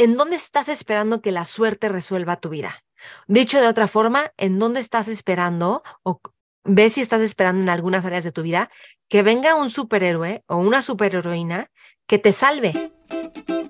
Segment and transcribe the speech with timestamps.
[0.00, 2.82] ¿en dónde estás esperando que la suerte resuelva tu vida?
[3.28, 6.22] Dicho de otra forma, ¿en dónde estás esperando o
[6.64, 8.70] ves si estás esperando en algunas áreas de tu vida
[9.10, 11.70] que venga un superhéroe o una superheroína
[12.06, 12.92] que te salve?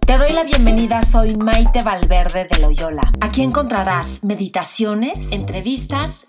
[0.07, 3.11] Te doy la bienvenida, soy Maite Valverde de Loyola.
[3.21, 6.29] Aquí encontrarás meditaciones, entrevistas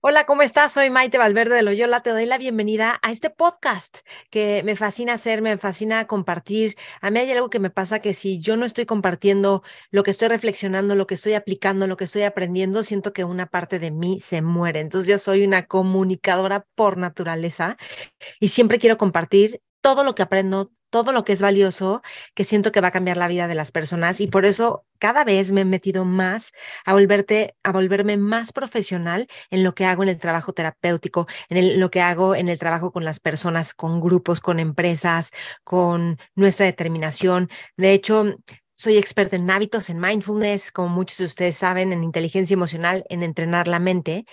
[0.00, 0.72] Hola, ¿cómo estás?
[0.72, 2.00] Soy Maite Valverde de Loyola.
[2.02, 3.98] Te doy la bienvenida a este podcast
[4.30, 6.76] que me fascina hacer, me fascina compartir.
[7.00, 10.12] A mí hay algo que me pasa que si yo no estoy compartiendo lo que
[10.12, 13.90] estoy reflexionando, lo que estoy aplicando, lo que estoy aprendiendo, siento que una parte de
[13.90, 14.78] mí se muere.
[14.78, 17.76] Entonces yo soy una comunicadora por naturaleza
[18.38, 22.02] y siempre quiero compartir todo lo que aprendo, todo lo que es valioso,
[22.34, 25.24] que siento que va a cambiar la vida de las personas y por eso cada
[25.24, 26.52] vez me he metido más
[26.84, 31.80] a volverte a volverme más profesional en lo que hago en el trabajo terapéutico, en
[31.80, 35.30] lo que hago en el trabajo con las personas, con grupos, con empresas,
[35.64, 37.48] con nuestra determinación.
[37.76, 38.36] De hecho,
[38.76, 43.24] soy experta en hábitos, en mindfulness, como muchos de ustedes saben, en inteligencia emocional, en
[43.24, 44.24] entrenar la mente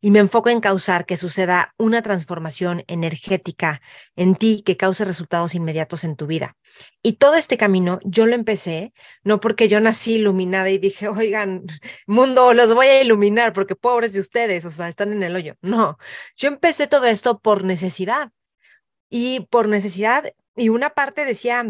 [0.00, 3.80] y me enfoco en causar que suceda una transformación energética
[4.16, 6.56] en ti que cause resultados inmediatos en tu vida.
[7.02, 8.92] Y todo este camino yo lo empecé
[9.24, 11.64] no porque yo nací iluminada y dije, oigan,
[12.06, 15.54] mundo, los voy a iluminar porque pobres de ustedes, o sea, están en el hoyo.
[15.62, 15.98] No,
[16.36, 18.30] yo empecé todo esto por necesidad.
[19.10, 21.64] Y por necesidad, y una parte decía,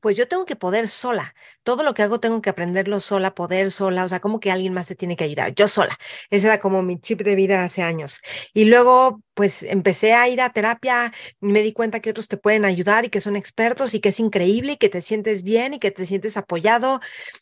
[0.00, 1.34] pues yo tengo que poder sola.
[1.68, 4.72] Todo lo que hago tengo que aprenderlo sola, poder sola, o sea, como que alguien
[4.72, 5.98] más te tiene que ayudar, yo sola.
[6.30, 8.22] Ese era como mi chip de vida hace años.
[8.54, 11.12] Y luego, pues empecé a ir a terapia
[11.42, 14.08] y me di cuenta que otros te pueden ayudar y que son expertos y que
[14.08, 17.00] es increíble y que te sientes bien y que te sientes apoyado.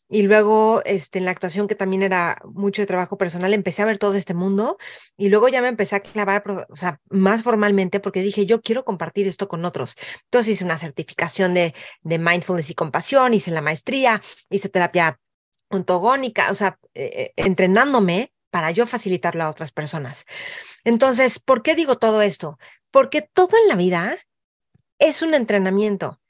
[0.09, 3.87] Y luego, este, en la actuación, que también era mucho de trabajo personal, empecé a
[3.87, 4.77] ver todo este mundo
[5.17, 8.85] y luego ya me empecé a clavar, o sea, más formalmente porque dije, yo quiero
[8.85, 9.97] compartir esto con otros.
[10.25, 14.16] Entonces hice una certificación de, de mindfulness y compasión, hice la maestría,
[14.51, 15.19] hice terapia
[15.69, 20.27] ontogónica, o sea, eh, eh, entrenándome para yo facilitarlo a otras personas.
[20.85, 22.59] Entonces, ¿por qué digo todo esto?
[22.91, 24.17] Porque todo en la vida
[24.99, 26.21] es un entrenamiento.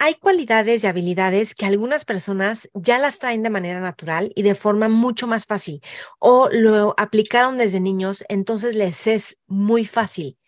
[0.00, 4.54] Hay cualidades y habilidades que algunas personas ya las traen de manera natural y de
[4.54, 5.80] forma mucho más fácil
[6.20, 10.38] o lo aplicaron desde niños, entonces les es muy fácil.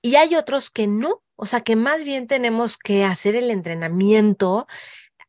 [0.00, 4.68] Y hay otros que no, o sea, que más bien tenemos que hacer el entrenamiento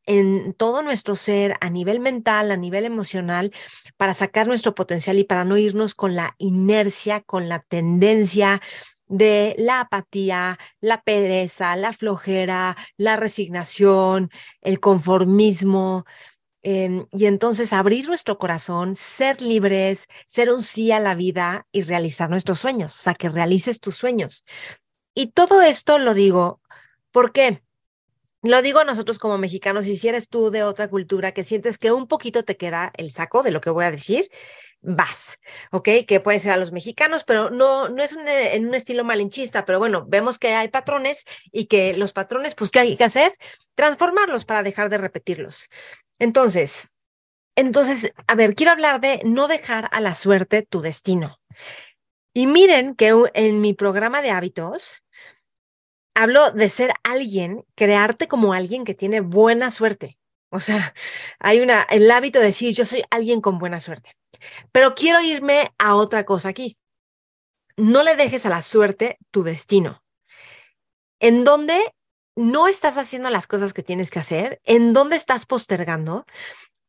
[0.09, 3.53] en todo nuestro ser, a nivel mental, a nivel emocional,
[3.95, 8.59] para sacar nuestro potencial y para no irnos con la inercia, con la tendencia
[9.05, 14.31] de la apatía, la pereza, la flojera, la resignación,
[14.61, 16.05] el conformismo.
[16.63, 21.83] Em, y entonces abrir nuestro corazón, ser libres, ser un sí a la vida y
[21.83, 24.43] realizar nuestros sueños, o sea, que realices tus sueños.
[25.13, 26.61] Y todo esto lo digo,
[27.11, 27.61] ¿por qué?
[28.41, 31.91] Lo digo a nosotros como mexicanos, si eres tú de otra cultura que sientes que
[31.91, 34.29] un poquito te queda el saco de lo que voy a decir,
[34.81, 35.39] vas,
[35.71, 35.89] ¿ok?
[36.07, 39.65] Que puede ser a los mexicanos, pero no, no es un, en un estilo malinchista,
[39.65, 43.33] pero bueno, vemos que hay patrones y que los patrones, pues, ¿qué hay que hacer?
[43.75, 45.69] Transformarlos para dejar de repetirlos.
[46.17, 46.89] Entonces,
[47.55, 51.41] entonces, a ver, quiero hablar de no dejar a la suerte tu destino.
[52.33, 55.03] Y miren que en mi programa de hábitos,
[56.19, 60.17] hablo de ser alguien, crearte como alguien que tiene buena suerte.
[60.49, 60.93] O sea,
[61.39, 64.11] hay una, el hábito de decir, yo soy alguien con buena suerte.
[64.73, 66.77] Pero quiero irme a otra cosa aquí.
[67.77, 70.03] No le dejes a la suerte tu destino.
[71.21, 71.93] En donde
[72.35, 76.25] no estás haciendo las cosas que tienes que hacer, en dónde estás postergando,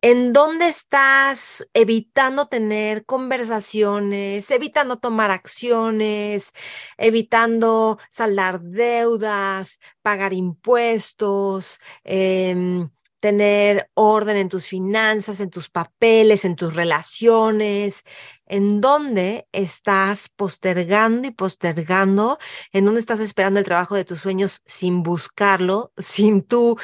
[0.02, 6.52] en dónde estás evitando tener conversaciones, evitando tomar acciones,
[6.96, 12.88] evitando saldar deudas, pagar impuestos, em,
[13.20, 18.04] tener orden en tus finanzas, en tus papeles, en tus relaciones,
[18.46, 22.38] en dónde estás postergando y postergando,
[22.72, 26.78] en dónde estás esperando el trabajo de tus sueños sin buscarlo, sin tú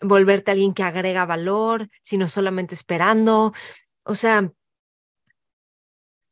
[0.00, 3.52] volverte alguien que agrega valor, sino solamente esperando.
[4.04, 4.52] O sea,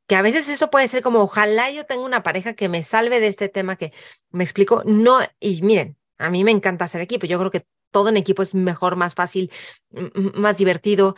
[0.06, 3.20] que a veces eso puede ser como, ojalá yo tenga una pareja que me salve
[3.20, 3.92] de este tema que
[4.30, 4.82] me explico.
[4.86, 7.26] No, y miren, a mí me encanta hacer equipo.
[7.26, 9.50] Yo creo que todo en equipo es mejor, más fácil,
[10.34, 11.14] más divertido,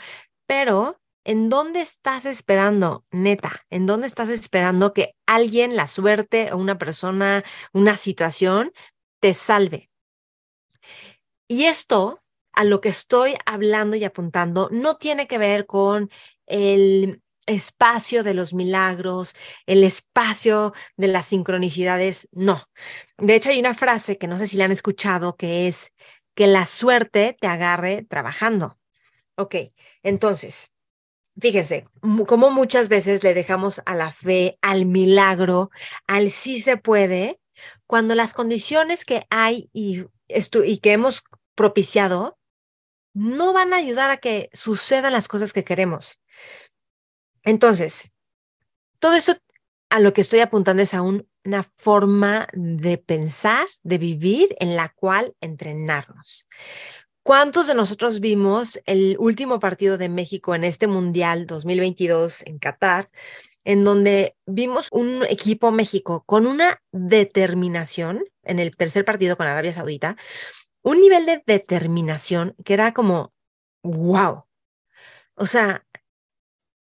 [0.47, 3.64] pero ¿en dónde estás esperando, neta?
[3.70, 8.73] ¿En dónde estás esperando que alguien, la suerte o una persona, una situación,
[9.20, 9.91] te salve?
[11.47, 16.11] Y esto, a lo que estoy hablando y apuntando, no tiene que ver con
[16.47, 19.35] el espacio de los milagros,
[19.67, 22.64] el espacio de las sincronicidades, no.
[23.19, 25.93] De hecho, hay una frase que no sé si la han escuchado, que es
[26.35, 28.79] que la suerte te agarre trabajando.
[29.37, 29.56] Ok,
[30.02, 30.75] entonces,
[31.41, 31.88] fíjense,
[32.26, 35.70] como muchas veces le dejamos a la fe, al milagro,
[36.06, 37.41] al sí se puede,
[37.87, 41.25] cuando las condiciones que hay y, y que hemos
[41.55, 42.38] propiciado
[43.15, 46.21] no van a ayudar a que sucedan las cosas que queremos.
[47.43, 48.11] Entonces,
[48.99, 49.37] todo eso
[49.89, 54.91] a lo que estoy apuntando es a una forma de pensar, de vivir en la
[54.91, 56.47] cual entrenarnos.
[57.23, 63.11] ¿Cuántos de nosotros vimos el último partido de México en este Mundial 2022 en Qatar,
[63.65, 69.73] en donde vimos un equipo México con una determinación en el tercer partido con Arabia
[69.73, 70.17] Saudita,
[70.82, 73.32] un nivel de determinación que era como,
[73.82, 74.44] wow.
[75.35, 75.87] O sea,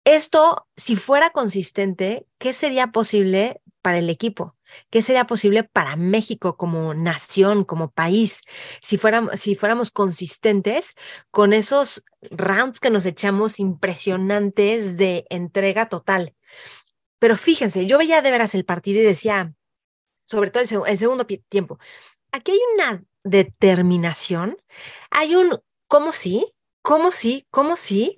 [0.04, 4.56] esto, si fuera consistente, ¿qué sería posible para el equipo?
[4.90, 8.42] ¿Qué sería posible para México como nación, como país,
[8.82, 10.96] si fuéramos, si fuéramos consistentes
[11.32, 16.36] con esos rounds que nos echamos impresionantes de entrega total?
[17.20, 19.54] Pero fíjense, yo veía de veras el partido y decía,
[20.26, 21.80] sobre todo el, el segundo tiempo,
[22.32, 24.58] aquí hay una determinación,
[25.12, 28.18] hay un cómo sí, cómo sí, cómo sí,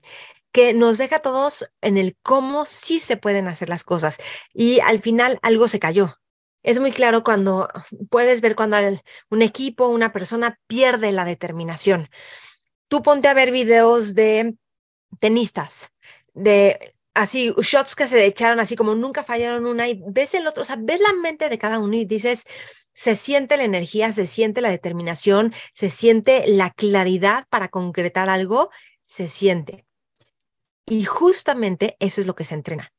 [0.51, 4.17] que nos deja a todos en el cómo sí se pueden hacer las cosas.
[4.53, 6.19] Y al final algo se cayó.
[6.63, 7.69] Es muy claro cuando
[8.09, 8.77] puedes ver cuando
[9.29, 12.09] un equipo, una persona pierde la determinación.
[12.87, 14.55] Tú ponte a ver videos de
[15.19, 15.93] tenistas,
[16.33, 20.63] de así shots que se echaron así como nunca fallaron una y ves el otro,
[20.63, 22.45] o sea, ves la mente de cada uno y dices,
[22.99, 28.71] se siente la energía, se siente la determinación, se siente la claridad para concretar algo,
[29.05, 29.85] se siente.
[30.85, 32.91] Y justamente eso es lo que se entrena.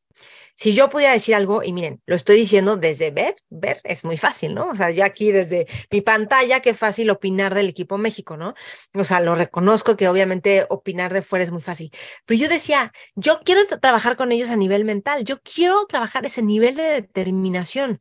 [0.56, 4.16] Si yo pudiera decir algo, y miren, lo estoy diciendo desde ver, ver es muy
[4.16, 4.70] fácil, ¿no?
[4.70, 8.54] O sea, yo aquí desde mi pantalla, qué fácil opinar del equipo México, ¿no?
[8.94, 11.90] O sea, lo reconozco que obviamente opinar de fuera es muy fácil.
[12.24, 16.40] Pero yo decía, yo quiero trabajar con ellos a nivel mental, yo quiero trabajar ese
[16.40, 18.00] nivel de determinación.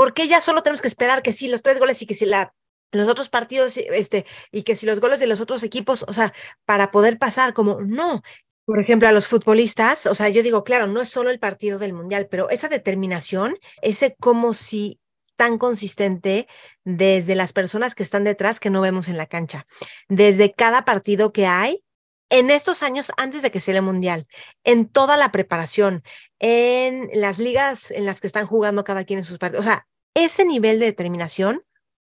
[0.00, 3.06] Porque ya solo tenemos que esperar que sí, los tres goles y que si los
[3.06, 6.32] otros partidos, este, y que si los goles de los otros equipos, o sea,
[6.64, 8.22] para poder pasar, como no,
[8.64, 11.78] por ejemplo, a los futbolistas, o sea, yo digo, claro, no es solo el partido
[11.78, 14.98] del mundial, pero esa determinación, ese como si
[15.36, 16.48] tan consistente
[16.82, 19.66] desde las personas que están detrás que no vemos en la cancha,
[20.08, 21.84] desde cada partido que hay
[22.30, 24.28] en estos años antes de que sea el mundial,
[24.64, 26.02] en toda la preparación,
[26.38, 29.86] en las ligas en las que están jugando cada quien en sus partidos, o sea,
[30.14, 31.62] ese nivel de determinación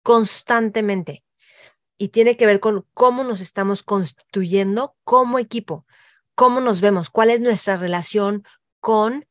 [0.04, 1.24] constantemente
[1.98, 5.86] y tiene que ver con cómo nos estamos constituyendo como equipo
[6.42, 8.44] cómo nos vemos, cuál es nuestra relación
[8.80, 9.28] con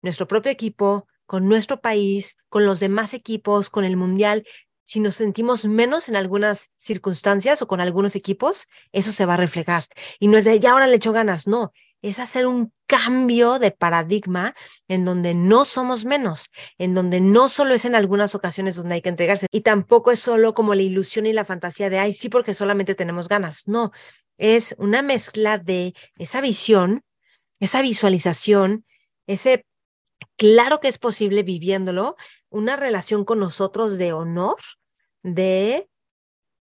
[0.00, 4.46] nuestro propio equipo, con nuestro país, con los demás equipos, con el mundial.
[4.84, 9.38] Si nos sentimos menos en algunas circunstancias o con algunos equipos, eso se va a
[9.38, 9.84] reflejar.
[10.20, 11.72] Y no es de ya ahora le echo ganas, no,
[12.02, 14.54] es hacer un cambio de paradigma
[14.88, 19.02] en donde no somos menos, en donde no solo es en algunas ocasiones donde hay
[19.02, 22.28] que entregarse y tampoco es solo como la ilusión y la fantasía de, ay, sí,
[22.28, 23.66] porque solamente tenemos ganas.
[23.66, 23.92] No,
[24.38, 27.02] es una mezcla de esa visión,
[27.60, 28.84] esa visualización,
[29.26, 29.66] ese
[30.36, 32.16] claro que es posible viviéndolo,
[32.48, 34.58] una relación con nosotros de honor,
[35.22, 35.88] de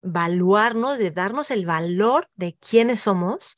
[0.02, 3.56] valuarnos, de darnos el valor de quiénes somos,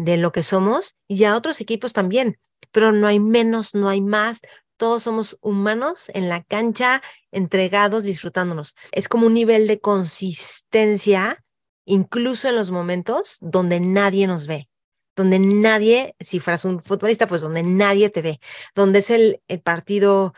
[0.00, 2.38] de lo que somos y a otros equipos también.
[2.72, 4.40] Pero no hay menos, no hay más.
[4.78, 8.74] Todos somos humanos en la cancha, entregados, disfrutándonos.
[8.92, 11.44] Es como un nivel de consistencia
[11.84, 14.70] incluso en los momentos donde nadie nos ve,
[15.16, 18.40] donde nadie, si fueras un futbolista, pues donde nadie te ve,
[18.74, 20.32] donde es el, partido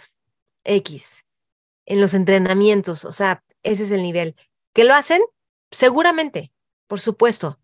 [0.65, 1.25] X,
[1.87, 4.35] en los entrenamientos, o sea, ese es el nivel.
[4.73, 5.21] ¿Qué lo hacen?
[5.71, 6.53] Seguramente,
[6.89, 7.62] por supuesto.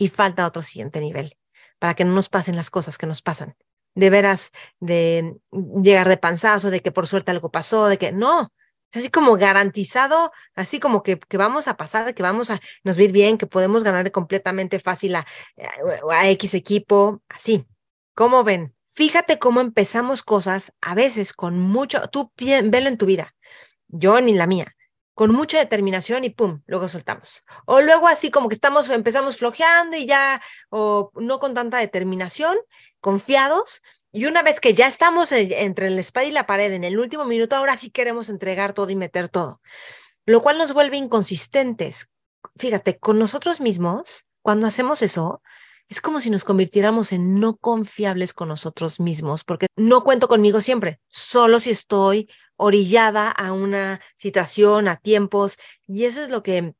[0.00, 1.36] Y falta otro siguiente nivel
[1.78, 3.54] para que no nos pasen las cosas que nos pasan.
[3.94, 8.50] De veras, de llegar de panzazo, de que por suerte algo pasó, de que no,
[8.94, 13.12] así como garantizado, así como que, que, vamos a pasar, que vamos a nos ir
[13.12, 15.26] bien, que podemos ganar completamente fácil a,
[16.10, 17.66] a, X equipo, así.
[18.14, 18.74] ¿Cómo ven?
[18.86, 23.34] Fíjate cómo empezamos cosas a veces con mucho, tú velo en tu vida,
[23.88, 24.74] yo ni la mía.
[25.14, 27.42] Con mucha determinación y pum, luego soltamos.
[27.66, 30.40] O luego así como que estamos, empezamos flojeando y ya,
[30.70, 32.56] o no con tanta determinación,
[33.00, 36.98] confiados, y una vez que ya estamos entre el espada y la pared en el
[36.98, 39.60] último minuto, ahora sí queremos entregar todo y meter todo,
[40.26, 42.08] lo cual nos vuelve inconsistentes.
[42.56, 45.42] Fíjate, con nosotros mismos, cuando hacemos eso,
[45.90, 50.60] es como si nos convirtiéramos en no confiables con nosotros mismos, porque no cuento conmigo
[50.60, 56.74] siempre, solo si estoy orillada a una situación, a tiempos, y eso es lo que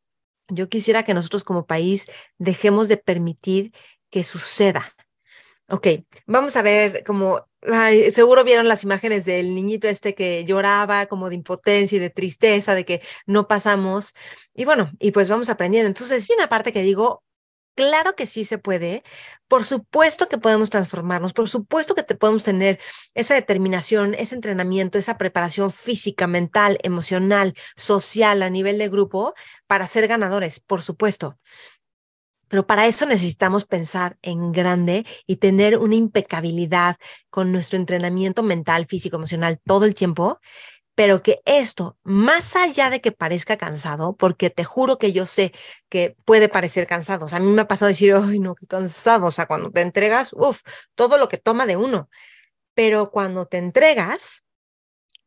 [0.48, 2.06] yo quisiera que nosotros como país
[2.38, 3.72] dejemos de permitir
[4.10, 4.94] que suceda.
[5.68, 5.88] Ok,
[6.26, 7.48] vamos a ver como,
[8.12, 12.74] seguro vieron las imágenes del niñito este que lloraba como de impotencia y de tristeza,
[12.74, 14.14] de que no pasamos.
[14.54, 15.86] Y bueno, y pues vamos aprendiendo.
[15.88, 17.22] Entonces, hay una parte que digo,
[17.80, 19.02] claro que sí se puede.
[19.48, 22.78] Por supuesto que podemos transformarnos, por supuesto que te podemos tener
[23.14, 29.34] esa determinación, ese entrenamiento, esa preparación física, mental, emocional, social a nivel de grupo
[29.66, 31.38] para ser ganadores, por supuesto.
[32.48, 36.96] Pero para eso necesitamos pensar en grande y tener una impecabilidad
[37.30, 40.38] con nuestro entrenamiento mental, físico, emocional todo el tiempo.
[41.00, 45.54] Pero que esto, más allá de que parezca cansado, porque te juro que yo sé
[45.88, 47.24] que puede parecer cansado.
[47.24, 49.24] O sea, a mí me ha pasado decir, ay, no, qué cansado.
[49.24, 50.60] O sea, cuando te entregas, uff,
[50.94, 52.10] todo lo que toma de uno.
[52.74, 54.44] Pero cuando te entregas,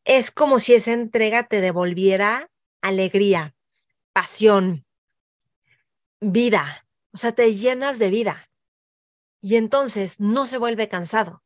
[0.03, 2.51] es como si esa entrega te devolviera
[2.84, 3.56] alegría,
[4.12, 4.86] pasión,
[6.20, 8.48] vida, o sea, te llenas de vida.
[9.42, 11.43] Y entonces no se vuelve cansado.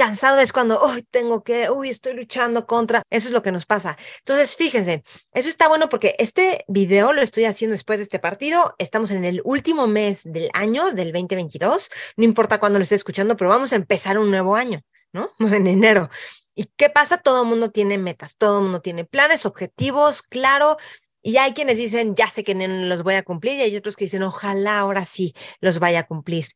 [0.00, 3.02] Cansado es cuando, hoy tengo que, uy, estoy luchando contra.
[3.10, 3.98] Eso es lo que nos pasa.
[4.20, 5.04] Entonces, fíjense,
[5.34, 8.74] eso está bueno porque este video lo estoy haciendo después de este partido.
[8.78, 11.90] Estamos en el último mes del año, del 2022.
[12.16, 14.80] No importa cuándo lo esté escuchando, pero vamos a empezar un nuevo año,
[15.12, 15.32] ¿no?
[15.38, 16.08] En enero.
[16.54, 17.18] ¿Y qué pasa?
[17.18, 20.78] Todo el mundo tiene metas, todo el mundo tiene planes, objetivos, claro,
[21.22, 23.96] y hay quienes dicen, ya sé que no los voy a cumplir, y hay otros
[23.96, 26.46] que dicen, ojalá ahora sí los vaya a cumplir.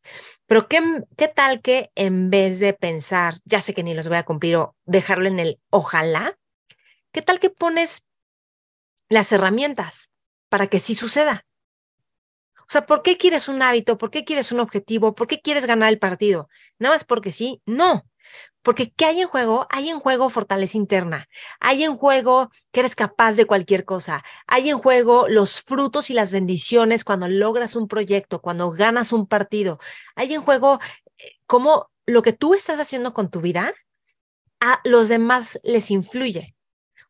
[0.47, 0.81] Pero ¿qué,
[1.17, 4.57] qué tal que en vez de pensar, ya sé que ni los voy a cumplir
[4.57, 6.39] o dejarlo en el ojalá,
[7.13, 8.07] qué tal que pones
[9.09, 10.11] las herramientas
[10.49, 11.47] para que sí suceda?
[12.67, 13.99] O sea, ¿por qué quieres un hábito?
[13.99, 15.15] ¿Por qué quieres un objetivo?
[15.15, 16.49] ¿Por qué quieres ganar el partido?
[16.79, 18.05] Nada más porque sí, no.
[18.65, 19.67] Porque ¿qué hay en juego?
[19.71, 21.29] Hay en juego fortaleza interna,
[21.61, 26.15] hay en juego que eres capaz de cualquier cosa, hay en juego los frutos y
[26.15, 29.79] las bendiciones cuando logras un proyecto, cuando ganas un partido,
[30.17, 30.81] hay en juego
[31.19, 33.75] eh, cómo lo que tú estás haciendo con tu vida
[34.61, 36.57] a los demás les influye.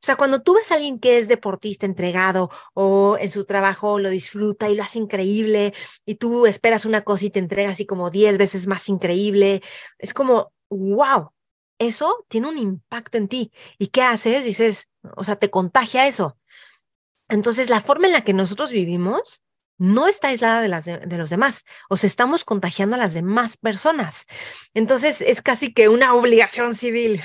[0.04, 3.98] O sea, cuando tú ves a alguien que es deportista entregado o en su trabajo
[4.00, 5.72] lo disfruta y lo hace increíble
[6.04, 9.62] y tú esperas una cosa y te entregas así como 10 veces más increíble,
[9.98, 11.30] es como, wow,
[11.78, 13.52] eso tiene un impacto en ti.
[13.78, 14.44] ¿Y qué haces?
[14.44, 16.38] Dices, o sea, te contagia eso.
[17.28, 19.42] Entonces, la forma en la que nosotros vivimos
[19.76, 23.56] no está aislada de, las de, los demás, o sea, estamos contagiando a las demás
[23.56, 24.26] personas.
[24.72, 27.20] Entonces, es casi que una obligación civil.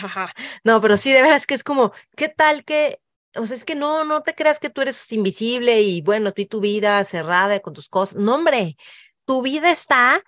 [0.63, 3.00] no, pero sí, de veras que es como, ¿qué tal que
[3.36, 6.41] o sea, es que no, no te creas que tú eres invisible y bueno, tú
[6.41, 8.18] y tu vida cerrada con tus cosas.
[8.18, 8.75] No, hombre,
[9.25, 10.24] tu vida está,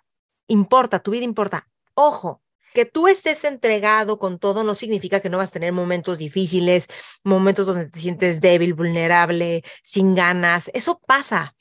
[0.48, 1.68] importa, tu vida importa.
[1.96, 2.42] Ojo,
[2.74, 6.88] que tú estés entregado con todo no significa que no vas a tener momentos difíciles,
[7.24, 10.70] momentos donde te sientes débil, vulnerable, sin ganas.
[10.74, 11.56] Eso pasa,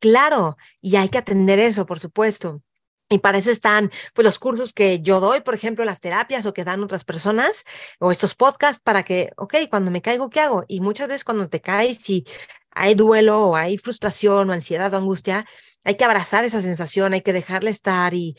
[0.00, 2.62] claro, y hay que atender eso, por supuesto.
[3.10, 6.54] Y para eso están pues los cursos que yo doy, por ejemplo, las terapias o
[6.54, 7.64] que dan otras personas
[8.00, 10.64] o estos podcasts para que, ok, cuando me caigo, ¿qué hago?
[10.68, 12.24] Y muchas veces cuando te caes, si
[12.70, 15.46] hay duelo o hay frustración o ansiedad o angustia,
[15.84, 18.36] hay que abrazar esa sensación, hay que dejarla estar y,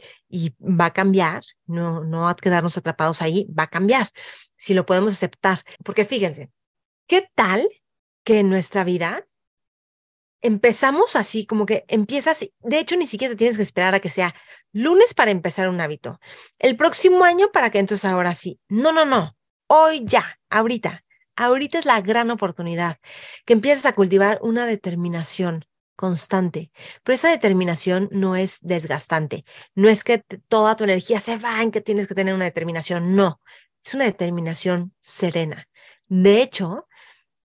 [0.59, 4.07] va a cambiar, no, no a quedarnos atrapados ahí, va a cambiar
[4.57, 5.59] si lo podemos aceptar.
[5.83, 6.51] Porque fíjense,
[7.07, 7.67] ¿qué tal
[8.23, 9.27] que en nuestra vida
[10.41, 14.09] empezamos así, como que empiezas, de hecho ni siquiera te tienes que esperar a que
[14.09, 14.35] sea
[14.73, 16.19] lunes para empezar un hábito,
[16.59, 18.59] el próximo año para que entonces ahora sí.
[18.67, 19.35] No, no, no,
[19.67, 21.03] hoy ya, ahorita,
[21.35, 22.97] ahorita es la gran oportunidad
[23.45, 26.71] que empieces a cultivar una determinación constante,
[27.03, 31.71] pero esa determinación no es desgastante, no es que toda tu energía se va en
[31.71, 33.41] que tienes que tener una determinación, no,
[33.83, 35.67] es una determinación serena.
[36.07, 36.87] De hecho,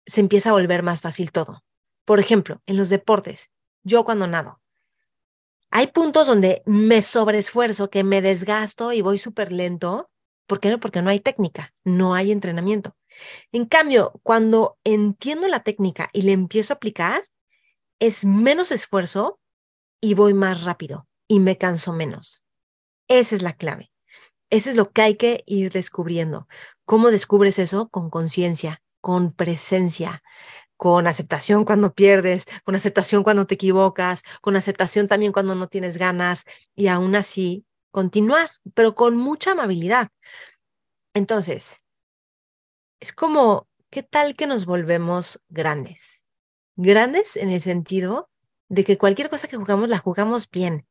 [0.06, 1.64] se empieza a volver más fácil todo.
[2.06, 3.52] Por ejemplo, en los deportes,
[3.84, 4.60] yo cuando nado,
[5.72, 10.10] hay puntos donde me sobreesfuerzo, que me desgasto y voy súper lento.
[10.48, 10.80] ¿Por qué no?
[10.80, 12.96] Porque no hay técnica, no hay entrenamiento.
[13.52, 17.22] En cambio, cuando entiendo la técnica y le empiezo a aplicar,
[18.00, 19.40] es menos esfuerzo
[20.02, 22.46] y voy más rápido y me canso menos.
[23.08, 23.92] Esa es la clave.
[24.50, 26.48] Eso es lo que hay que ir descubriendo.
[26.86, 27.90] ¿Cómo descubres eso?
[27.90, 30.24] Con conciencia, con presencia,
[30.76, 35.98] con aceptación cuando pierdes, con aceptación cuando te equivocas, con aceptación también cuando no tienes
[35.98, 40.10] ganas y aún así continuar, pero con mucha amabilidad.
[41.14, 41.84] Entonces,
[43.00, 46.26] es como, ¿qué tal que nos volvemos grandes?
[46.82, 48.30] Grandes en el sentido
[48.70, 50.88] de que cualquier cosa que jugamos la jugamos bien,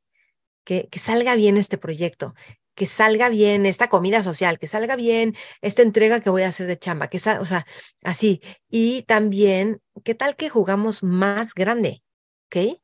[0.62, 2.34] que, que salga bien este proyecto,
[2.74, 6.66] que salga bien esta comida social, que salga bien esta entrega que voy a hacer
[6.66, 7.66] de chamba, que o sea,
[8.02, 8.42] así.
[8.68, 12.02] Y también, ¿qué tal que jugamos más grande?
[12.48, 12.78] ¿Ok?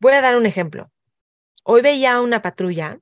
[0.00, 0.90] Voy a dar un ejemplo.
[1.62, 2.98] Hoy veía una patrulla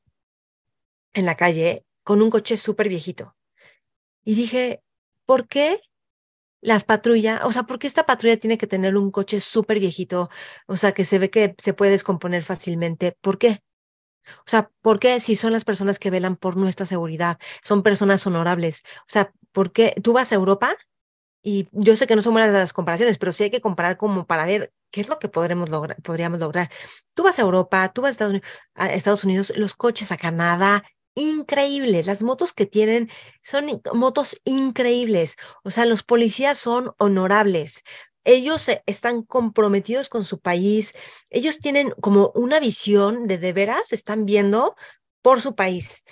[1.14, 3.34] en la calle con un coche súper viejito.
[4.24, 4.82] Y dije,
[5.24, 5.80] ¿por qué
[6.60, 10.30] las patrullas, o sea, ¿por qué esta patrulla tiene que tener un coche súper viejito?
[10.66, 13.16] O sea, que se ve que se puede descomponer fácilmente.
[13.20, 13.60] ¿Por qué?
[14.46, 18.26] O sea, ¿por qué si son las personas que velan por nuestra seguridad, son personas
[18.26, 18.84] honorables?
[19.00, 20.76] O sea, ¿por qué tú vas a Europa?
[21.42, 24.26] Y yo sé que no son buenas las comparaciones, pero sí hay que comparar como
[24.26, 26.70] para ver qué es lo que podremos lograr, podríamos lograr.
[27.14, 30.16] Tú vas a Europa, tú vas a Estados, Unidos, a Estados Unidos, los coches a
[30.18, 30.84] Canadá,
[31.20, 32.06] increíbles.
[32.06, 33.10] Las motos que tienen
[33.42, 35.36] son motos increíbles.
[35.64, 37.82] O sea, los policías son honorables
[38.24, 40.94] ellos están comprometidos con su país,
[41.30, 44.76] ellos tienen como una visión de de veras, están viendo
[45.22, 46.04] por su país,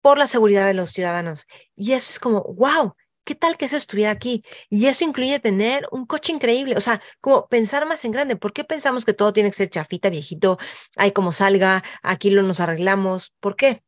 [0.00, 1.46] por la seguridad de los ciudadanos.
[1.76, 2.94] Y eso es como, wow,
[3.24, 4.42] ¿qué tal que eso estuviera aquí?
[4.68, 8.36] Y eso incluye tener un coche increíble, o sea, como pensar más en grande.
[8.36, 10.58] ¿Por qué pensamos que todo tiene que ser chafita, viejito?
[10.96, 13.34] Ay, como salga, aquí lo nos arreglamos.
[13.40, 13.82] ¿Por qué?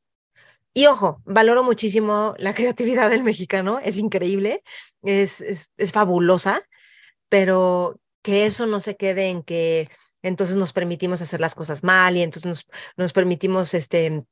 [0.76, 4.62] Y ojo, valoro muchísimo la creatividad del mexicano, es increíble,
[5.02, 6.62] es, es, es fabulosa
[7.28, 9.88] pero que eso no se quede en que
[10.22, 12.66] entonces nos permitimos hacer las cosas mal y entonces nos,
[12.96, 14.24] nos permitimos este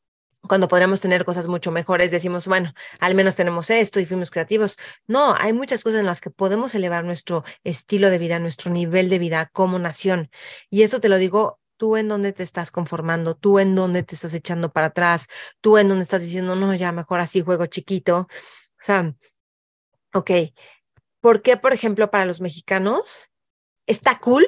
[0.46, 4.76] cuando podríamos tener cosas mucho mejores, decimos, bueno, al menos tenemos esto y fuimos creativos.
[5.06, 9.08] No, hay muchas cosas en las que podemos elevar nuestro estilo de vida, nuestro nivel
[9.08, 10.28] de vida como nación.
[10.68, 14.14] Y esto te lo digo tú en dónde te estás conformando, tú en dónde te
[14.14, 15.28] estás echando para atrás,
[15.61, 18.20] tú en dónde estás diciendo, no, ya mejor así juego chiquito.
[18.20, 18.29] O
[18.81, 19.14] sea,
[20.12, 20.31] ok,
[21.25, 23.31] ¿Por qué, por ejemplo, para los mexicanos
[23.87, 24.46] está cool?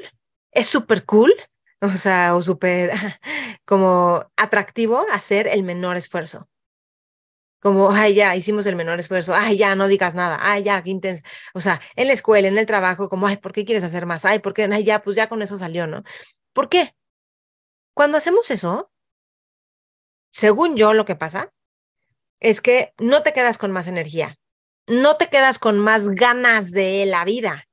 [0.52, 1.32] Es súper cool,
[1.80, 2.90] o sea, o súper
[3.64, 6.50] como atractivo hacer el menor esfuerzo.
[7.62, 10.90] Como, ay, ya, hicimos el menor esfuerzo, ay, ya, no digas nada, ay, ya, qué
[10.90, 11.22] intenso.
[11.54, 14.26] O sea, en la escuela, en el trabajo, como, ay, ¿por qué quieres hacer más?
[14.26, 14.64] Ay, ¿por qué?
[14.70, 16.02] Ay, ya, pues ya con eso salió, ¿no?
[16.52, 16.94] ¿Por qué?
[17.96, 18.92] Cuando hacemos eso,
[20.30, 21.52] según yo, lo que pasa
[22.38, 24.38] es que no te quedas con más energía
[24.88, 27.68] no te quedas con más ganas de la vida.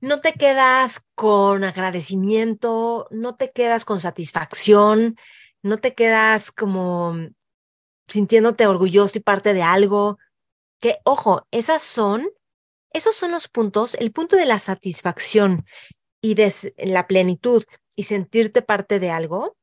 [0.00, 5.16] No te quedas con agradecimiento, no te quedas con satisfacción,
[5.62, 7.16] no te quedas como
[8.06, 10.18] sintiéndote orgulloso y parte de algo.
[10.80, 12.28] Que, ojo, esas son,
[12.92, 15.66] esos son los puntos, el punto de la satisfacción
[16.20, 17.64] y de la plenitud
[17.98, 19.56] y sentirte parte de algo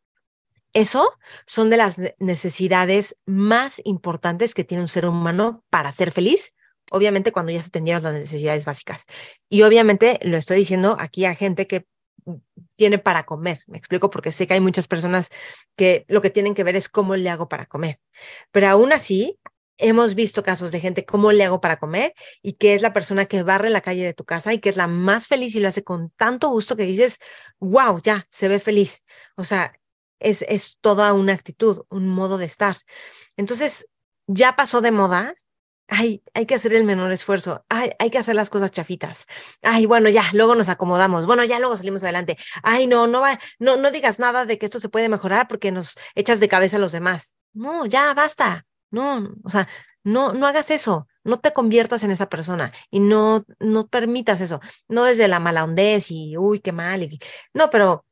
[0.73, 1.09] eso
[1.47, 6.53] son de las necesidades más importantes que tiene un ser humano para ser feliz,
[6.91, 9.05] obviamente cuando ya se atendieron las necesidades básicas.
[9.47, 11.87] Y obviamente lo estoy diciendo aquí a gente que
[12.75, 13.59] tiene para comer.
[13.67, 15.29] Me explico porque sé que hay muchas personas
[15.77, 18.01] que lo que tienen que ver es cómo le hago para comer.
[18.51, 19.39] Pero aún así,
[19.77, 23.25] hemos visto casos de gente cómo le hago para comer y que es la persona
[23.25, 25.67] que barre la calle de tu casa y que es la más feliz y lo
[25.67, 27.19] hace con tanto gusto que dices,
[27.59, 29.03] wow, ya, se ve feliz.
[29.35, 29.73] O sea,
[30.19, 32.77] es, es toda una actitud, un modo de estar.
[33.37, 33.87] Entonces,
[34.27, 35.35] ya pasó de moda.
[35.87, 37.63] Ay, hay que hacer el menor esfuerzo.
[37.69, 39.27] Ay, hay que hacer las cosas chafitas.
[39.61, 41.27] Ay, bueno, ya, luego nos acomodamos.
[41.27, 42.37] Bueno, ya luego salimos adelante.
[42.63, 45.71] Ay, no, no va, no, no digas nada de que esto se puede mejorar porque
[45.71, 47.35] nos echas de cabeza a los demás.
[47.53, 48.65] No, ya basta.
[48.89, 49.67] No, o sea,
[50.03, 51.07] no, no hagas eso.
[51.25, 54.61] No te conviertas en esa persona y no, no permitas eso.
[54.87, 57.03] No desde la mala hondez y uy, qué mal.
[57.03, 57.19] Y,
[57.53, 58.05] no, pero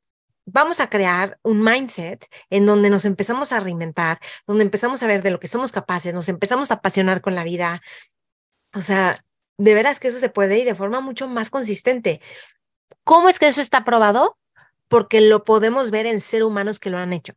[0.46, 5.24] vamos a crear un mindset en donde nos empezamos a reinventar, donde empezamos a ver
[5.24, 7.82] de lo que somos capaces, nos empezamos a apasionar con la vida.
[8.74, 9.24] O sea,
[9.58, 12.22] de veras que eso se puede y de forma mucho más consistente.
[13.04, 14.38] ¿Cómo es que eso está probado?
[14.88, 17.34] Porque lo podemos ver en seres humanos que lo han hecho.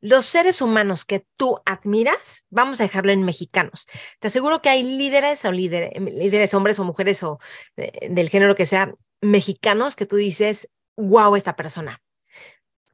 [0.00, 3.86] Los seres humanos que tú admiras, vamos a dejarlo en mexicanos.
[4.18, 7.38] Te aseguro que hay líderes o líderes, líderes hombres o mujeres o
[7.76, 12.02] eh, del género que sea, mexicanos que tú dices, wow, esta persona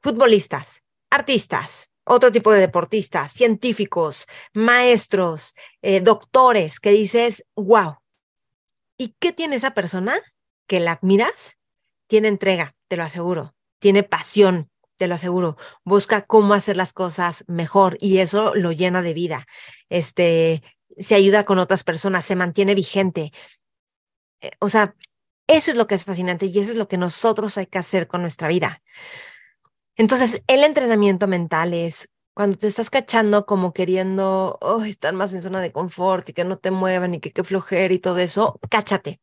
[0.06, 7.96] futbolistas, artistas, otro tipo de deportistas, científicos, maestros, eh, doctores, que dices, wow.
[8.96, 10.20] ¿Y qué tiene esa persona
[10.68, 11.58] que la admiras?
[12.06, 13.56] Tiene entrega, te lo aseguro.
[13.80, 15.56] Tiene pasión, te lo aseguro.
[15.84, 19.46] Busca cómo hacer las cosas mejor y eso lo llena de vida.
[19.88, 20.62] Este,
[20.98, 23.32] se ayuda con otras personas, se mantiene vigente.
[24.40, 24.94] Eh, o sea,
[25.48, 28.08] Eso es lo que es fascinante y eso es lo que nosotros hay que hacer
[28.08, 28.82] con nuestra vida.
[29.96, 35.60] Entonces, el entrenamiento mental es cuando te estás cachando como queriendo estar más en zona
[35.60, 39.20] de confort y que no te muevan y que qué flojera y todo eso, cáchate.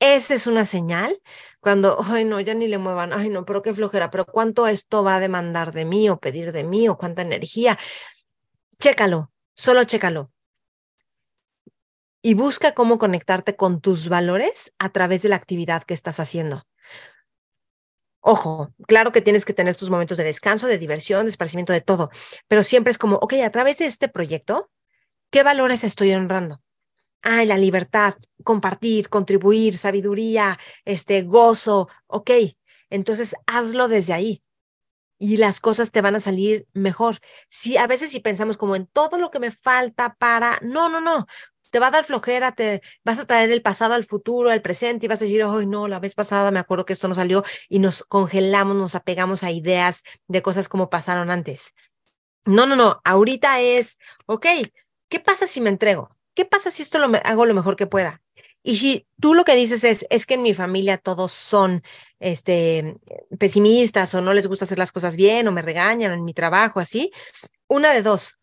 [0.00, 1.20] Esa es una señal
[1.60, 5.04] cuando, ay, no, ya ni le muevan, ay, no, pero qué flojera, pero cuánto esto
[5.04, 7.78] va a demandar de mí o pedir de mí o cuánta energía.
[8.78, 10.32] Chécalo, solo chécalo.
[12.22, 16.66] Y busca cómo conectarte con tus valores a través de la actividad que estás haciendo.
[18.20, 21.80] Ojo, claro que tienes que tener tus momentos de descanso, de diversión, de esparcimiento, de
[21.80, 22.10] todo,
[22.48, 24.70] pero siempre es como, ok, a través de este proyecto,
[25.30, 26.60] ¿qué valores estoy honrando?
[27.22, 32.30] Ay, la libertad, compartir, contribuir, sabiduría, este gozo, ok.
[32.88, 34.42] Entonces hazlo desde ahí
[35.18, 37.18] y las cosas te van a salir mejor.
[37.48, 41.00] Si a veces si pensamos como en todo lo que me falta para, no, no,
[41.02, 41.26] no,
[41.70, 45.06] te va a dar flojera, te vas a traer el pasado al futuro, al presente
[45.06, 47.44] y vas a decir, hoy no, la vez pasada me acuerdo que esto no salió
[47.68, 51.74] y nos congelamos, nos apegamos a ideas de cosas como pasaron antes.
[52.46, 54.46] No, no, no, ahorita es, ok,
[55.08, 56.16] ¿qué pasa si me entrego?
[56.34, 58.22] ¿Qué pasa si esto lo hago lo mejor que pueda?
[58.62, 61.82] Y si tú lo que dices es, es que en mi familia todos son
[62.18, 62.96] este,
[63.38, 66.80] pesimistas o no les gusta hacer las cosas bien o me regañan en mi trabajo,
[66.80, 67.10] así,
[67.68, 68.38] una de dos,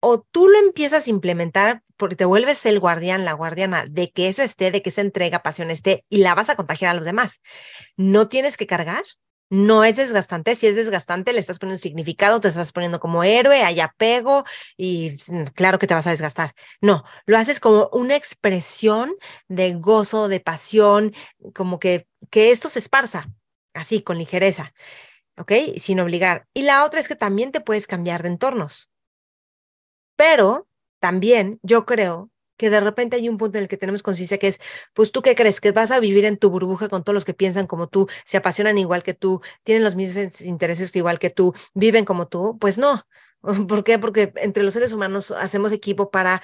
[0.00, 4.28] o tú lo empiezas a implementar porque te vuelves el guardián, la guardiana de que
[4.28, 7.04] eso esté, de que esa entrega, pasión esté y la vas a contagiar a los
[7.04, 7.42] demás.
[7.96, 9.02] No tienes que cargar,
[9.50, 10.56] no es desgastante.
[10.56, 14.44] Si es desgastante, le estás poniendo significado, te estás poniendo como héroe, hay apego
[14.76, 15.16] y
[15.54, 16.52] claro que te vas a desgastar.
[16.80, 19.12] No, lo haces como una expresión
[19.48, 21.12] de gozo, de pasión,
[21.54, 23.28] como que, que esto se esparza
[23.74, 24.72] así, con ligereza,
[25.36, 25.52] ¿ok?
[25.76, 26.46] Sin obligar.
[26.54, 28.90] Y la otra es que también te puedes cambiar de entornos.
[30.16, 30.68] Pero
[31.00, 32.30] también yo creo
[32.60, 34.60] que de repente hay un punto en el que tenemos conciencia que es,
[34.92, 37.32] pues tú qué crees, que vas a vivir en tu burbuja con todos los que
[37.32, 41.54] piensan como tú, se apasionan igual que tú, tienen los mismos intereses igual que tú,
[41.72, 43.00] viven como tú, pues no.
[43.66, 43.98] ¿Por qué?
[43.98, 46.42] Porque entre los seres humanos hacemos equipo para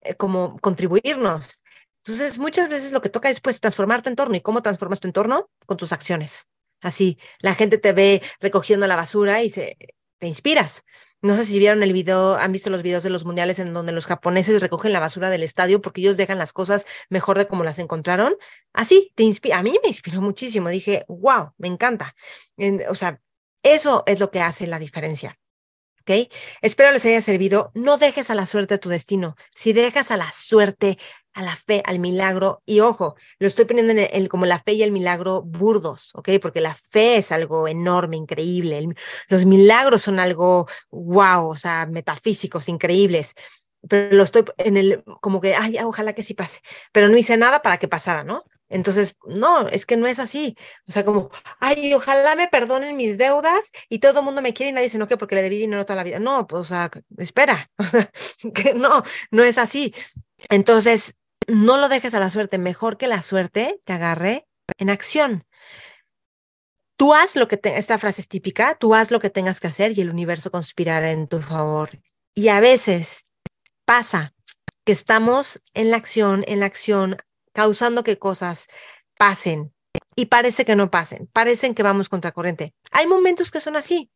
[0.00, 1.60] eh, como contribuirnos.
[1.98, 4.36] Entonces, muchas veces lo que toca es pues transformar tu entorno.
[4.36, 5.50] ¿Y cómo transformas tu entorno?
[5.66, 6.48] Con tus acciones.
[6.80, 9.76] Así, la gente te ve recogiendo la basura y se,
[10.18, 10.84] te inspiras.
[11.20, 13.90] No sé si vieron el video, han visto los videos de los mundiales en donde
[13.92, 17.64] los japoneses recogen la basura del estadio porque ellos dejan las cosas mejor de como
[17.64, 18.36] las encontraron.
[18.72, 19.58] Así, te inspira.
[19.58, 20.68] A mí me inspiró muchísimo.
[20.68, 22.14] Dije, wow, me encanta.
[22.88, 23.20] o sea,
[23.64, 25.38] eso es lo que hace la diferencia.
[26.02, 26.30] ¿Ok?
[26.62, 27.72] Espero les haya servido.
[27.74, 29.34] No dejes a la suerte tu destino.
[29.54, 30.98] Si dejas a la suerte
[31.38, 32.62] a la fe, al milagro.
[32.66, 33.94] Y ojo, lo estoy poniendo
[34.28, 36.30] como la fe y el milagro burdos, ¿ok?
[36.42, 38.88] Porque la fe es algo enorme, increíble.
[39.28, 43.36] los milagros son algo wow, o sea, metafísicos, increíbles.
[43.88, 46.60] Pero lo estoy en el, como que, ay, ojalá que sí pase.
[46.90, 48.44] Pero no hice nada para que pasara, ¿no?
[48.68, 50.56] Entonces, no, es que no es así.
[50.88, 54.70] O sea, como, ay, ojalá me perdonen mis deudas y todo el mundo me quiere
[54.70, 56.18] y nadie se enoje porque le debí dinero toda la vida.
[56.18, 57.70] No, pues, o sea, espera,
[58.54, 59.94] que no, no es así.
[60.48, 61.14] Entonces,
[61.48, 65.46] no lo dejes a la suerte, mejor que la suerte te agarre en acción.
[66.96, 69.96] Tú haz lo que esta frase es típica, tú haz lo que tengas que hacer
[69.96, 71.90] y el universo conspirará en tu favor.
[72.34, 73.26] Y a veces
[73.84, 74.34] pasa
[74.84, 77.16] que estamos en la acción, en la acción,
[77.52, 78.66] causando que cosas
[79.16, 79.72] pasen
[80.16, 82.74] y parece que no pasen, parecen que vamos contracorriente.
[82.90, 84.10] Hay momentos que son así.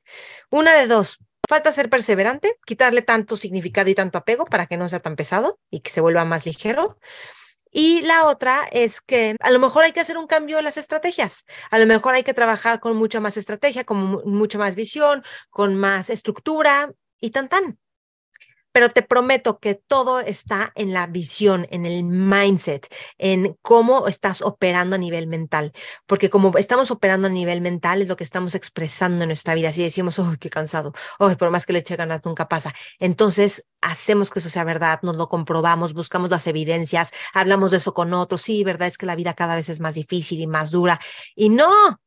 [0.51, 1.19] Una de dos,
[1.53, 5.59] falta ser perseverante, quitarle tanto significado y tanto apego para que no sea tan pesado
[5.71, 6.99] y que se vuelva más ligero.
[7.71, 10.79] Y la otra es que a lo mejor hay que hacer un cambio en las
[10.79, 11.45] estrategias.
[11.71, 15.77] A lo mejor hay que trabajar con mucha más estrategia, con mucha más visión, con
[15.77, 17.79] más estructura y tan tan
[18.73, 24.43] pero te prometo que todo está en la visión, en el mindset, en cómo estás
[24.43, 25.73] operando a nivel mental,
[26.07, 29.73] porque como estamos operando a nivel mental es lo que estamos expresando en nuestra vida.
[29.73, 32.73] Si decimos, oh, qué cansado, oh, por más que le eche ganas, nunca pasa.
[32.99, 37.95] Entonces hacemos que eso sea verdad, nos lo comprobamos, buscamos las evidencias, hablamos de eso
[37.95, 38.43] con otros.
[38.43, 41.01] Sí, verdad es que la vida cada vez es más difícil y más dura.
[41.35, 42.01] Y no,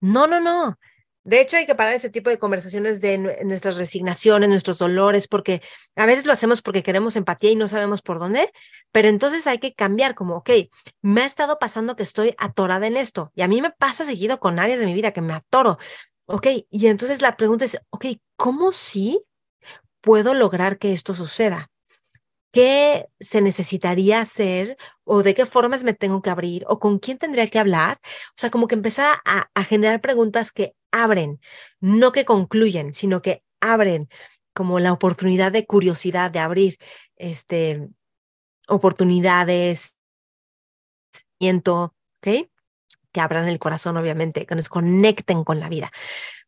[0.00, 0.78] no, no, no.
[1.24, 5.62] De hecho, hay que parar ese tipo de conversaciones de nuestras resignaciones, nuestros dolores, porque
[5.94, 8.52] a veces lo hacemos porque queremos empatía y no sabemos por dónde,
[8.90, 10.50] pero entonces hay que cambiar como, ok,
[11.00, 14.40] me ha estado pasando que estoy atorada en esto y a mí me pasa seguido
[14.40, 15.78] con áreas de mi vida que me atoro,
[16.26, 18.06] ok, y entonces la pregunta es, ok,
[18.36, 19.22] ¿cómo sí
[20.00, 21.71] puedo lograr que esto suceda?
[22.52, 27.18] ¿Qué se necesitaría hacer o de qué formas me tengo que abrir o con quién
[27.18, 27.98] tendría que hablar?
[28.30, 31.40] O sea, como que empezar a, a generar preguntas que abren,
[31.80, 34.08] no que concluyen, sino que abren
[34.54, 36.76] como la oportunidad de curiosidad, de abrir
[37.16, 37.88] este,
[38.68, 39.96] oportunidades,
[42.20, 42.51] ¿ok?
[43.12, 45.90] Que abran el corazón, obviamente, que nos conecten con la vida.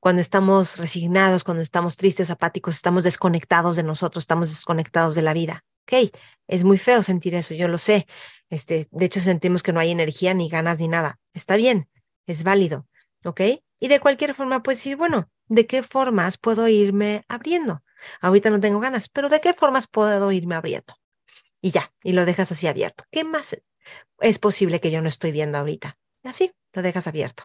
[0.00, 5.32] Cuando estamos resignados, cuando estamos tristes, apáticos, estamos desconectados de nosotros, estamos desconectados de la
[5.32, 5.64] vida.
[5.86, 6.10] Ok,
[6.48, 8.06] es muy feo sentir eso, yo lo sé.
[8.48, 11.18] Este, de hecho, sentimos que no hay energía, ni ganas, ni nada.
[11.34, 11.88] Está bien,
[12.26, 12.86] es válido.
[13.24, 13.40] ¿Ok?
[13.80, 17.82] Y de cualquier forma, puedes decir, bueno, ¿de qué formas puedo irme abriendo?
[18.20, 20.94] Ahorita no tengo ganas, pero ¿de qué formas puedo irme abriendo?
[21.60, 23.04] Y ya, y lo dejas así abierto.
[23.10, 23.56] ¿Qué más
[24.20, 25.98] es posible que yo no estoy viendo ahorita?
[26.24, 27.44] Así, lo dejas abierto.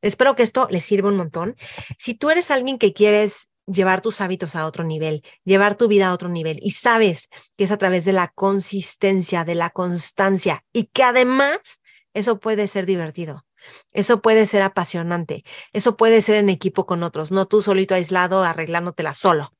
[0.00, 1.56] Espero que esto les sirva un montón.
[1.98, 6.08] Si tú eres alguien que quieres llevar tus hábitos a otro nivel, llevar tu vida
[6.08, 10.64] a otro nivel y sabes que es a través de la consistencia, de la constancia
[10.72, 11.80] y que además
[12.12, 13.46] eso puede ser divertido.
[13.94, 18.44] Eso puede ser apasionante, eso puede ser en equipo con otros, no tú solito aislado
[18.44, 19.54] arreglándotela solo.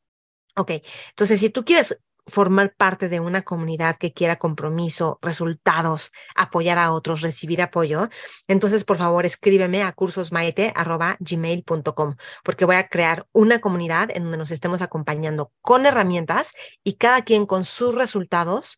[0.56, 0.72] Ok,
[1.08, 6.90] entonces si tú quieres formar parte de una comunidad que quiera compromiso, resultados, apoyar a
[6.92, 8.08] otros, recibir apoyo,
[8.48, 14.50] entonces por favor escríbeme a cursosmaete.gmail.com porque voy a crear una comunidad en donde nos
[14.50, 18.76] estemos acompañando con herramientas y cada quien con sus resultados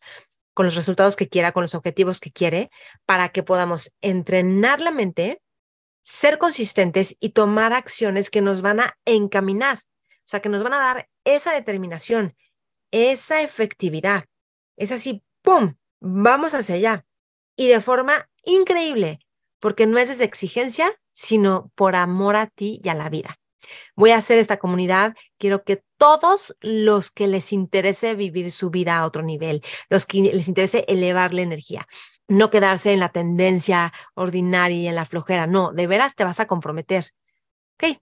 [0.53, 2.71] con los resultados que quiera, con los objetivos que quiere,
[3.05, 5.39] para que podamos entrenar la mente,
[6.01, 10.73] ser consistentes y tomar acciones que nos van a encaminar, o sea, que nos van
[10.73, 12.35] a dar esa determinación,
[12.91, 14.25] esa efectividad.
[14.75, 15.75] Es así, ¡pum!
[15.99, 17.05] Vamos hacia allá.
[17.55, 19.19] Y de forma increíble,
[19.59, 23.39] porque no es desde exigencia, sino por amor a ti y a la vida.
[23.95, 25.15] Voy a hacer esta comunidad.
[25.37, 30.21] Quiero que todos los que les interese vivir su vida a otro nivel, los que
[30.21, 31.87] les interese elevar la energía,
[32.27, 35.47] no quedarse en la tendencia ordinaria y en la flojera.
[35.47, 37.05] No, de veras te vas a comprometer.
[37.75, 37.97] Ok,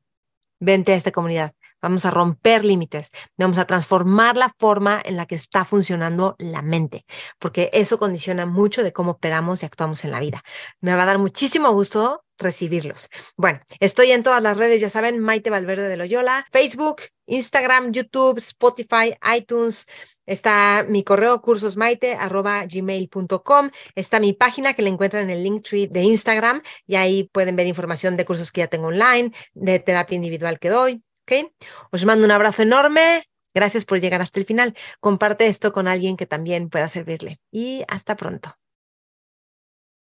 [0.60, 1.54] vente a esta comunidad.
[1.82, 6.62] Vamos a romper límites, vamos a transformar la forma en la que está funcionando la
[6.62, 7.06] mente,
[7.40, 10.44] porque eso condiciona mucho de cómo operamos y actuamos en la vida.
[10.82, 13.10] Me va a dar muchísimo gusto recibirlos.
[13.38, 18.38] Bueno, estoy en todas las redes, ya saben, Maite Valverde de Loyola, Facebook, Instagram, YouTube,
[18.38, 19.88] Spotify, iTunes.
[20.26, 23.70] Está mi correo cursosmaite.gmail.com.
[23.96, 27.56] Está mi página que la encuentran en el link tree de Instagram y ahí pueden
[27.56, 31.04] ver información de cursos que ya tengo online, de terapia individual que doy.
[31.92, 33.24] Os mando un abrazo enorme.
[33.54, 34.76] Gracias por llegar hasta el final.
[35.00, 37.40] Comparte esto con alguien que también pueda servirle.
[37.52, 38.58] Y hasta pronto.